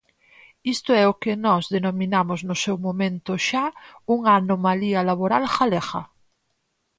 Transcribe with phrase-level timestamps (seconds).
[0.73, 3.65] Isto é o que nós denominamos no seu momento xa
[4.15, 6.01] unha anomalía laboral galega.